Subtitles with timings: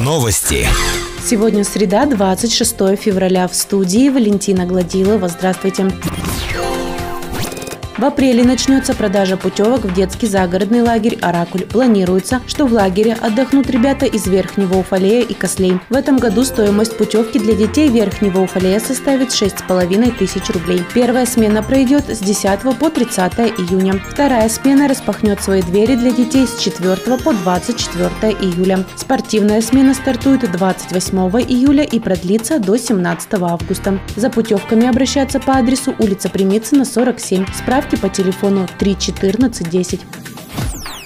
[0.00, 0.66] Новости.
[1.24, 3.46] Сегодня среда, 26 февраля.
[3.46, 5.28] В студии Валентина Гладилова.
[5.28, 5.92] Здравствуйте.
[7.98, 11.66] В апреле начнется продажа путевок в детский загородный лагерь «Оракуль».
[11.66, 15.78] Планируется, что в лагере отдохнут ребята из Верхнего Уфалея и Кослей.
[15.90, 20.82] В этом году стоимость путевки для детей Верхнего Уфалея составит 6,5 тысяч рублей.
[20.94, 24.00] Первая смена пройдет с 10 по 30 июня.
[24.10, 28.84] Вторая смена распахнет свои двери для детей с 4 по 24 июля.
[28.96, 33.98] Спортивная смена стартует 28 июля и продлится до 17 августа.
[34.16, 37.46] За путевками обращаться по адресу улица Примицына, 47.
[37.54, 40.00] Справки по телефону 314 10.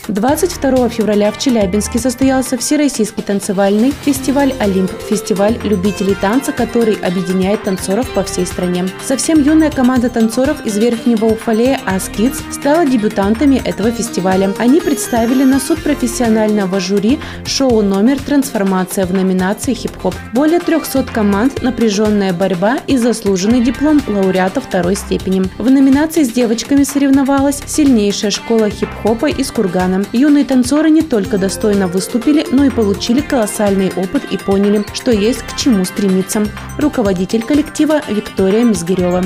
[0.09, 8.09] 22 февраля в Челябинске состоялся Всероссийский танцевальный фестиваль «Олимп»– фестиваль любителей танца, который объединяет танцоров
[8.11, 8.87] по всей стране.
[9.05, 14.55] Совсем юная команда танцоров из Верхнего Уфалея «Аскидс» стала дебютантами этого фестиваля.
[14.59, 20.15] Они представили на суд профессионального жюри шоу номер «Трансформация» в номинации «Хип-хоп».
[20.33, 25.43] Более 300 команд, напряженная борьба и заслуженный диплом лауреата второй степени.
[25.59, 29.96] В номинации с девочками соревновалась сильнейшая школа хип-хопа из Кургана.
[30.13, 35.43] Юные танцоры не только достойно выступили, но и получили колоссальный опыт и поняли, что есть
[35.43, 36.47] к чему стремиться.
[36.79, 39.25] Руководитель коллектива Виктория Мизгирева.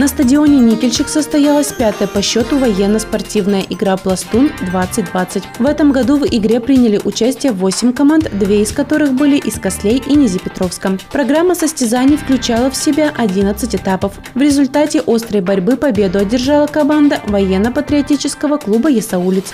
[0.00, 5.42] На стадионе «Никельщик» состоялась пятая по счету военно-спортивная игра «Пластун-2020».
[5.58, 10.02] В этом году в игре приняли участие 8 команд, две из которых были из Кослей
[10.06, 10.96] и Низепетровска.
[11.12, 14.14] Программа состязаний включала в себя 11 этапов.
[14.34, 19.52] В результате острой борьбы победу одержала команда военно-патриотического клуба «Ясаулиц».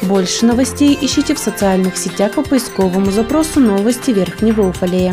[0.00, 5.12] Больше новостей ищите в социальных сетях по поисковому запросу «Новости Верхнего Уфалея».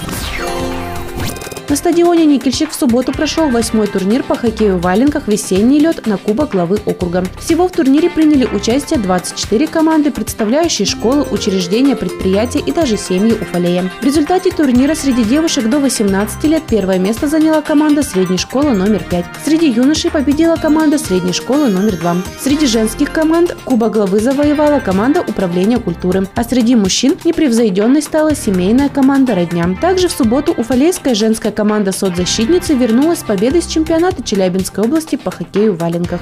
[1.71, 6.17] На стадионе «Никельщик» в субботу прошел восьмой турнир по хоккею в валенках «Весенний лед» на
[6.17, 7.23] Кубок главы округа.
[7.39, 13.89] Всего в турнире приняли участие 24 команды, представляющие школы, учреждения, предприятия и даже семьи Уфалея.
[14.01, 19.05] В результате турнира среди девушек до 18 лет первое место заняла команда средней школы номер
[19.09, 19.25] 5.
[19.45, 22.17] Среди юношей победила команда средней школы номер 2.
[22.41, 26.27] Среди женских команд Кубок главы завоевала команда управления культуры.
[26.35, 29.73] А среди мужчин непревзойденной стала семейная команда «Родня».
[29.79, 31.60] Также в субботу Уфалейская женская команда
[31.91, 36.21] соцзащитницы вернулась с победой с чемпионата Челябинской области по хоккею в валенках.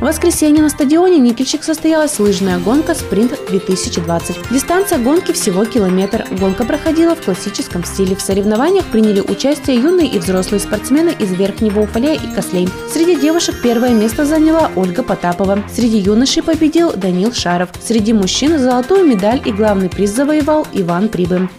[0.00, 4.50] В воскресенье на стадионе Никельщик состоялась лыжная гонка «Спринт-2020».
[4.50, 6.24] Дистанция гонки всего километр.
[6.40, 8.16] Гонка проходила в классическом стиле.
[8.16, 12.66] В соревнованиях приняли участие юные и взрослые спортсмены из Верхнего Уфалея и Кослей.
[12.90, 15.62] Среди девушек первое место заняла Ольга Потапова.
[15.70, 17.68] Среди юношей победил Данил Шаров.
[17.82, 21.50] Среди мужчин золотую медаль и главный приз завоевал Иван Прибы.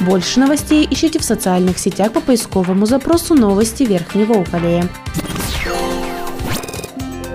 [0.00, 4.88] Больше новостей ищите в социальных сетях по поисковому запросу «Новости Верхнего Уфалея».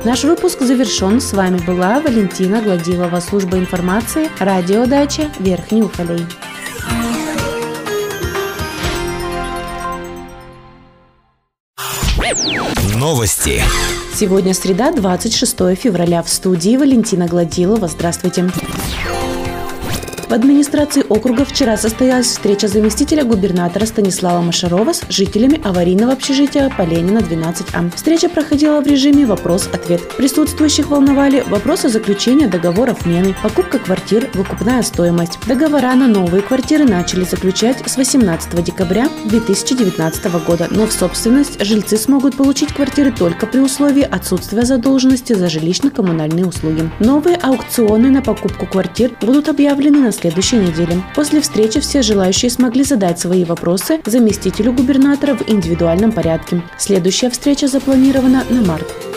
[0.04, 1.22] Наш выпуск завершен.
[1.22, 6.26] С вами была Валентина Гладилова, служба информации, радиодача Верхний Уфалей.
[12.96, 13.62] Новости.
[14.14, 16.24] Сегодня среда, 26 февраля.
[16.24, 17.88] В студии Валентина Гладилова.
[17.88, 18.50] Здравствуйте.
[20.28, 27.20] В администрации округа вчера состоялась встреча заместителя губернатора Станислава Машарова с жителями аварийного общежития Поленина
[27.20, 27.96] 12А.
[27.96, 30.02] Встреча проходила в режиме вопрос-ответ.
[30.18, 35.38] Присутствующих волновали вопросы заключения договоров мены, покупка квартир, выкупная стоимость.
[35.48, 41.98] Договора на новые квартиры начали заключать с 18 декабря 2019 года, но в собственность жильцы
[41.98, 46.90] смогут получить квартиры только при условии отсутствия задолженности за жилищно-коммунальные услуги.
[47.00, 51.04] Новые аукционы на покупку квартир будут объявлены на следующей неделе.
[51.16, 56.62] После встречи все желающие смогли задать свои вопросы заместителю губернатора в индивидуальном порядке.
[56.78, 59.15] Следующая встреча запланирована на март.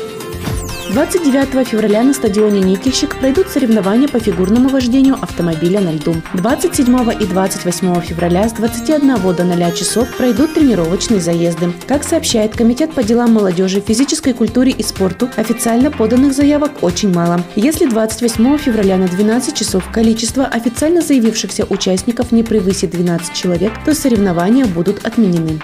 [0.91, 6.14] 29 февраля на стадионе «Никельщик» пройдут соревнования по фигурному вождению автомобиля на льду.
[6.32, 11.73] 27 и 28 февраля с 21 до 0 часов пройдут тренировочные заезды.
[11.87, 17.44] Как сообщает Комитет по делам молодежи, физической культуре и спорту, официально поданных заявок очень мало.
[17.55, 23.94] Если 28 февраля на 12 часов количество официально заявившихся участников не превысит 12 человек, то
[23.94, 25.61] соревнования будут отменены.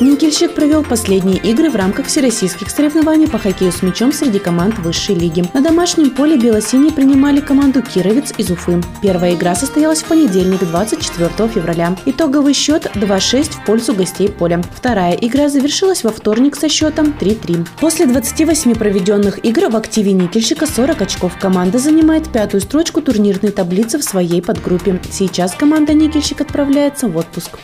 [0.00, 5.16] Никельщик провел последние игры в рамках всероссийских соревнований по хоккею с мячом среди команд высшей
[5.16, 5.44] лиги.
[5.54, 8.80] На домашнем поле белосиние принимали команду Кировец из Уфы.
[9.02, 11.96] Первая игра состоялась в понедельник, 24 февраля.
[12.06, 14.62] Итоговый счет 2-6 в пользу гостей поля.
[14.72, 17.66] Вторая игра завершилась во вторник со счетом 3-3.
[17.80, 21.36] После 28 проведенных игр в активе Никельщика 40 очков.
[21.40, 25.00] Команда занимает пятую строчку турнирной таблицы в своей подгруппе.
[25.10, 27.58] Сейчас команда Никельщик отправляется в отпуск.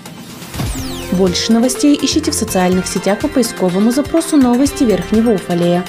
[1.16, 5.84] Больше новостей ищите в социальных сетях по поисковому запросу «Новости Верхнего Уфалея».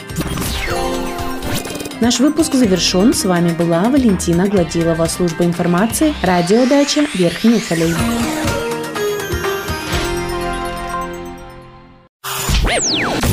[1.99, 3.11] Наш выпуск завершен.
[3.11, 7.95] С вами была Валентина Гладилова, служба информации, радиодача Верхний Уфалей.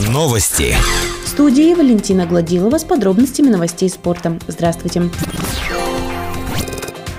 [0.09, 0.75] Новости.
[1.25, 4.39] В студии Валентина Гладилова с подробностями новостей спорта.
[4.49, 5.11] Здравствуйте.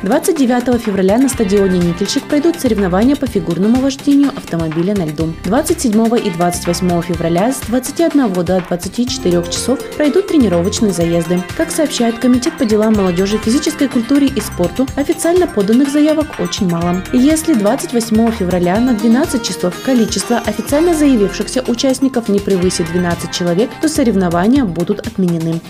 [0.04, 5.34] 29 февраля на стадионе «Никельщик» пройдут соревнования по фигурному вождению автомобиля на льду.
[5.46, 11.42] 27 и 28 февраля с 21 до 24 часов пройдут тренировочные заезды.
[11.56, 17.02] Как сообщает Комитет по делам молодежи, физической культуре и спорту, официально поданных заявок очень мало.
[17.14, 23.88] Если 28 февраля на 12 часов количество официально заявившихся участников не превысит 12 человек, то
[23.88, 25.62] соревнования будут отменены.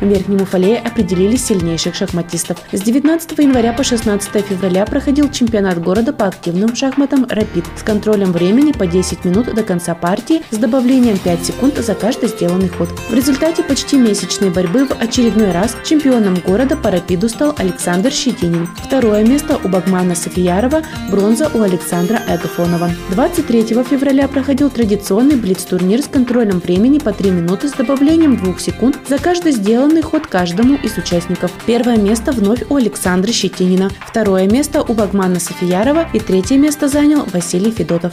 [0.00, 2.56] В Верхнем Уфалее определили сильнейших шахматистов.
[2.72, 8.32] С 19 января по 16 февраля проходил чемпионат города по активным шахматам «Рапид» с контролем
[8.32, 12.88] времени по 10 минут до конца партии с добавлением 5 секунд за каждый сделанный ход.
[13.10, 18.68] В результате почти месячной борьбы в очередной раз чемпионом города по «Рапиду» стал Александр Щетинин.
[18.82, 22.90] Второе место у Багмана Софиярова, бронза у Александра Эгафонова.
[23.10, 28.96] 23 февраля проходил традиционный блиц-турнир с контролем времени по 3 минуты с добавлением 2 секунд
[29.06, 31.50] за каждый сделанный определенный ход каждому из участников.
[31.66, 37.24] Первое место вновь у Александра Щетинина, второе место у Багмана Софиярова и третье место занял
[37.32, 38.12] Василий Федотов.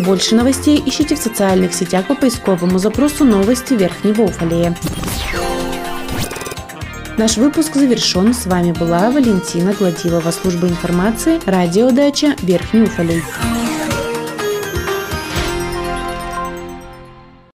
[0.00, 4.76] Больше новостей ищите в социальных сетях по поисковому запросу «Новости Верхнего Уфалея».
[7.16, 8.32] Наш выпуск завершен.
[8.32, 13.22] С вами была Валентина Гладилова, служба информации, радиодача Верхний Уфалей.